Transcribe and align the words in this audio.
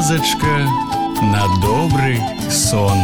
казачка 0.00 0.56
на 1.20 1.44
добрый 1.60 2.18
сон. 2.50 2.96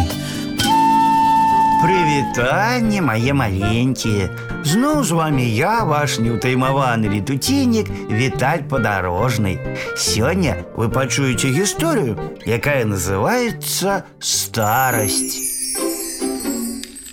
Прывітанне 1.83 3.03
мае 3.05 3.33
маленькія. 3.37 4.31
Зноў 4.65 5.05
з 5.05 5.13
вами 5.13 5.45
я, 5.45 5.85
ваш 5.85 6.17
неўтаймаваны 6.17 7.13
летуціннік 7.13 7.91
Віталь 8.09 8.65
падарожны. 8.73 9.59
Сёння 10.01 10.65
вы 10.77 10.89
пачуеце 10.89 11.53
гісторыю, 11.53 12.17
якая 12.49 12.89
называецца 12.89 14.09
старасць. 14.17 15.37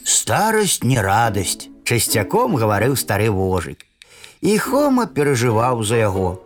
Старасць 0.08 0.84
не 0.88 1.02
радасць, 1.04 1.68
часцяком 1.84 2.56
гаварыў 2.56 2.96
стары 2.96 3.28
вожык. 3.28 3.84
І 4.40 4.56
Хома 4.58 5.04
перажываў 5.08 5.84
за 5.84 6.00
яго. 6.08 6.40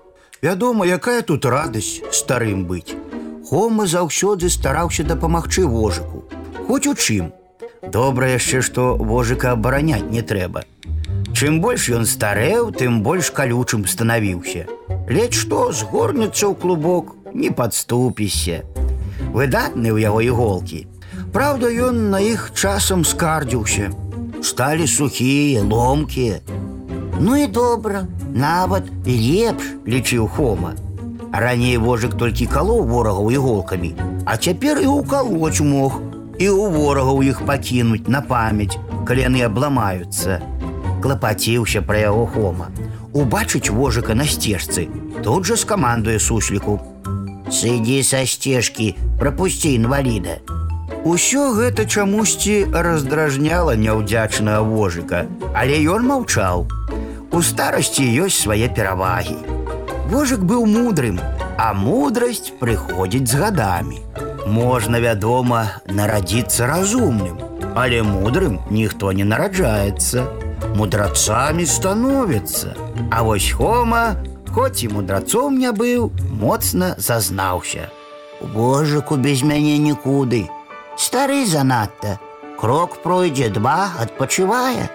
Вядома, 0.44 0.86
якая 0.86 1.22
тут 1.22 1.46
радасць 1.46 2.04
старым 2.12 2.66
быць. 2.68 3.07
Хома 3.50 3.86
заўсёды 3.88 4.50
стараўся 4.50 5.04
дапамагчы 5.04 5.66
вожыку. 5.68 6.24
Хоць 6.68 6.88
у 6.88 6.94
чым. 6.96 7.32
Добра 7.84 8.30
яшчэ, 8.32 8.62
што 8.62 8.96
вожыка 8.96 9.52
абараняць 9.52 10.10
не 10.10 10.22
трэба. 10.22 10.64
Чым 11.34 11.60
больш 11.62 11.90
ён 11.90 12.06
старэў, 12.06 12.72
тым 12.72 13.02
больш 13.04 13.32
калючым 13.36 13.86
станавіўся. 13.86 14.66
Ледь 15.10 15.36
што 15.36 15.72
згорнецца 15.72 16.48
ў 16.48 16.56
клубок, 16.56 17.16
не 17.34 17.50
падступіся. 17.52 18.64
Выдатны 19.34 19.92
ў 19.92 20.08
яго 20.08 20.22
іголкі. 20.22 20.88
Праўда, 21.34 21.68
ён 21.68 22.10
на 22.14 22.22
іх 22.22 22.52
часам 22.54 23.04
скардзіўся. 23.04 23.92
Сталі 24.42 24.88
сухія, 24.88 25.64
ломкія. 25.64 26.40
Ну 27.20 27.36
і 27.36 27.48
добра, 27.48 28.08
нават 28.34 28.90
лепш 29.06 29.74
лічыў 29.88 30.28
Хома. 30.28 30.74
Раней 31.34 31.78
вожык 31.82 32.14
толькі 32.18 32.46
калоў 32.46 32.86
ворагаў 32.88 33.32
іголкамі, 33.34 33.92
а 34.26 34.38
цяпер 34.38 34.80
і 34.84 34.90
ўкалоць 35.02 35.66
мог, 35.66 36.00
і 36.38 36.46
ў 36.50 36.70
ворагаў 36.78 37.22
іх 37.26 37.42
пакінуць 37.48 38.08
на 38.08 38.22
памяць, 38.22 38.78
калі 39.06 39.26
яны 39.28 39.42
абламаюцца. 39.48 40.40
Клапаціўся 41.04 41.82
пра 41.82 42.06
яго 42.08 42.26
Хома. 42.34 42.70
Убачыць 43.14 43.70
вожыка 43.70 44.16
на 44.16 44.26
сцежцы, 44.26 44.88
тут 45.24 45.46
жа 45.46 45.58
скамандуе 45.58 46.20
сусліку. 46.20 46.80
Сыдзі 47.52 48.02
са 48.02 48.26
сцежкі, 48.26 48.96
прапусці 49.20 49.74
інваліда. 49.78 50.40
Усё 51.04 51.52
гэта 51.58 51.86
чамусьці 51.86 52.72
раздражняла 52.72 53.76
няўдзячнага 53.76 54.64
вожыка, 54.64 55.26
але 55.54 55.84
ён 55.84 56.08
маўчаў. 56.08 56.66
У 57.34 57.42
старасці 57.42 58.08
ёсць 58.24 58.40
свае 58.48 58.72
перавагі. 58.72 59.57
Вожык 60.12 60.42
быў 60.46 60.66
мудрым, 60.66 61.20
а 61.58 61.74
мудрасць 61.74 62.52
прыходзіць 62.60 63.28
з 63.32 63.40
гадамі. 63.40 64.00
Можна, 64.48 65.00
вядома, 65.00 65.80
нарадзіцца 65.88 66.68
разумным, 66.68 67.40
але 67.76 68.04
мудрым 68.04 68.60
ніхто 68.70 69.12
не 69.12 69.24
нараджаецца. 69.24 70.28
Мудрацамі 70.76 71.66
становіцца. 71.66 72.76
А 73.12 73.22
вось 73.22 73.52
Хома, 73.52 74.16
хоць 74.54 74.84
і 74.84 74.90
мудрацом 74.90 75.58
не 75.58 75.72
быў, 75.72 76.12
моцна 76.40 76.96
зазнаўся. 76.98 77.90
Вожыку 78.42 79.16
без 79.16 79.44
мяне 79.44 79.78
нікуды. 79.78 80.50
Стары 80.98 81.46
занадта. 81.46 82.20
Крок 82.60 83.02
пройдзе 83.04 83.50
два, 83.50 83.92
адпачывае. 84.00 84.90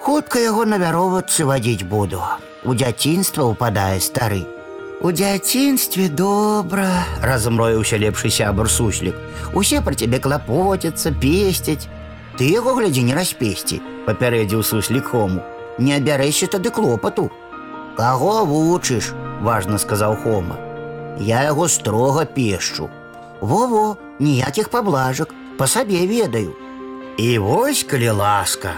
Хутка 0.00 0.40
яго 0.40 0.64
на 0.64 0.78
вяровацы 0.80 1.44
вадзіць 1.44 1.84
буду. 1.84 2.20
У 2.64 2.74
дзяцінства 2.74 3.46
ўпадае 3.50 4.00
стары. 4.00 4.44
У 5.00 5.12
дзяцінстве 5.16 6.08
добра, 6.12 7.06
размроіўся 7.24 7.96
лепшы 7.96 8.28
сябар 8.28 8.68
суслік. 8.68 9.16
Усе 9.56 9.80
пра 9.80 9.96
цябе 9.96 10.20
клапоцяцца, 10.20 11.12
песцяць. 11.12 11.88
Ты 12.36 12.50
яго 12.52 12.76
глядзі 12.76 13.08
не 13.08 13.16
распесці, 13.16 13.80
папярэдзіў 14.04 14.60
суслік 14.62 15.12
хому. 15.12 15.40
Не 15.78 15.96
абярэся 15.96 16.46
тады 16.52 16.68
клопату. 16.70 17.30
Каго 17.96 18.44
вучыш, 18.44 19.12
важна 19.40 19.78
сказаў 19.78 20.16
Хома. 20.22 20.56
Я 21.18 21.42
яго 21.44 21.68
строга 21.68 22.24
пешчу. 22.24 22.88
Во-во, 23.40 23.96
ніякіх 24.20 24.70
паблажак, 24.70 25.34
па 25.58 25.66
сабе 25.66 26.06
ведаю. 26.06 26.54
І 27.18 27.38
вось 27.38 27.84
калі 27.84 28.10
ласка. 28.20 28.72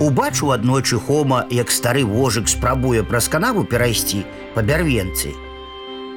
Убачыў 0.00 0.52
аднойчы 0.56 0.96
Хома, 0.96 1.44
як 1.52 1.70
стары 1.70 2.06
вожык 2.08 2.48
спрабуе 2.48 3.02
праз 3.04 3.28
канаву 3.28 3.64
перайсці 3.68 4.24
па 4.54 4.64
бярвенцы. 4.64 5.34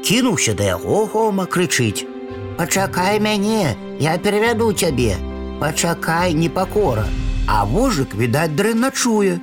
Кінуўся 0.08 0.56
да 0.56 0.70
яго 0.70 1.04
Хома 1.12 1.46
крычыць: 1.46 2.08
«Пачакай 2.58 3.20
мяне, 3.20 3.76
я 4.00 4.18
перавяду 4.18 4.72
цябе. 4.72 5.20
Пачакай 5.60 6.34
непакора. 6.34 7.04
А 7.48 7.66
вожык, 7.66 8.16
відаць, 8.16 8.56
дрэнна 8.56 8.92
чуе. 8.92 9.40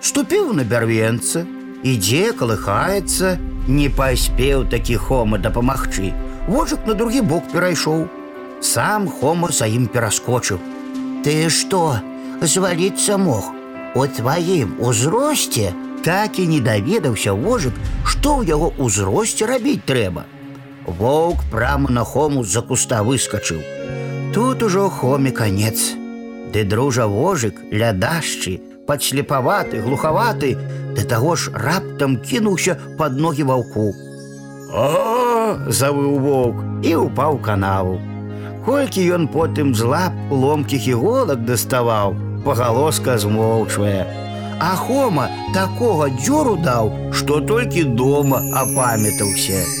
Ступіў 0.00 0.52
на 0.56 0.64
бярвенца, 0.64 1.44
ідзе, 1.84 2.32
калыхаецца, 2.32 3.36
не 3.68 3.88
паспеў 3.92 4.64
такі 4.72 4.96
Хома 4.96 5.36
дапамагчы. 5.38 6.16
Вожык 6.48 6.86
на 6.88 6.94
другі 6.94 7.20
бок 7.20 7.44
перайшоў. 7.52 8.08
Сам 8.60 9.08
Хома 9.08 9.52
за 9.52 9.68
ім 9.68 9.84
пераскочыў. 9.86 10.58
Ты 11.24 11.50
што, 11.50 12.00
зваліцца 12.40 13.20
мог? 13.20 13.61
У 13.95 14.05
тваім 14.07 14.75
узросце 14.79 15.73
так 16.03 16.39
і 16.39 16.47
не 16.47 16.59
даведаўся 16.61 17.33
вожык, 17.33 17.73
што 18.05 18.39
ў 18.39 18.47
яго 18.47 18.71
ўзросце 18.77 19.47
рабіць 19.49 19.83
трэба. 19.89 20.23
Воўк 20.85 21.43
прама 21.51 21.91
на 21.91 22.03
хому 22.07 22.43
з-за 22.43 22.61
куста 22.61 23.03
выскачыў. 23.03 23.59
Тут 24.33 24.63
ужо 24.63 24.87
хоме 24.89 25.31
канец. 25.31 25.95
Ды 26.53 26.63
дружа 26.63 27.07
вожык, 27.07 27.59
лядашчы, 27.71 28.61
падслепаваты, 28.87 29.81
глухаваты, 29.81 30.55
да 30.95 31.03
таго 31.03 31.35
ж 31.35 31.51
раптам 31.51 32.17
кінуўся 32.23 32.77
пад 32.97 33.19
ногі 33.19 33.43
ваўку. 33.51 33.91
О, 34.71 35.57
завыў 35.67 36.19
воўк 36.23 36.63
і 36.83 36.95
ўпаў 37.03 37.41
канаву. 37.43 37.99
Колькі 38.63 39.03
ён 39.15 39.27
потым 39.31 39.75
з 39.75 39.83
лап 39.83 40.15
ломкіх 40.31 40.87
іголак 40.87 41.43
даставаў, 41.47 42.15
пагалоска 42.45 43.17
змоўчвае. 43.17 44.05
А 44.59 44.75
Хома 44.75 45.27
такога 45.53 46.09
дзёру 46.09 46.55
даў, 46.69 46.93
што 47.13 47.41
толькі 47.41 47.83
дома 47.83 48.41
апамятаўся. 48.63 49.80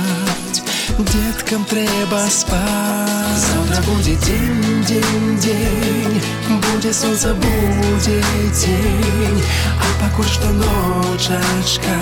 Деткам 0.98 1.64
трэба 1.64 2.20
спаць. 2.30 3.36
Завтра 3.36 3.82
будзе 3.88 4.14
дзень, 4.16 4.84
дзень, 4.86 5.36
дзень, 5.38 6.22
будзе 6.48 6.92
сонца, 6.92 7.34
будзе 7.34 8.22
дзень, 8.52 9.42
а 9.80 9.90
пакуль 10.00 10.30
што 10.30 10.52
ночачка, 10.56 11.98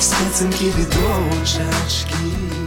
спецынкі 0.00 0.72
відочачкі. 0.76 2.57